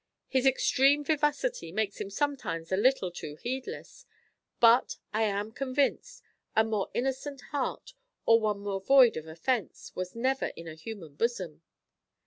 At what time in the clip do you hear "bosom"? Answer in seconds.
11.17-11.61